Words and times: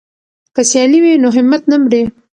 که 0.55 0.61
سیالي 0.69 0.99
وي 1.03 1.13
نو 1.23 1.29
همت 1.37 1.61
نه 1.71 1.77
مري. 1.83 2.01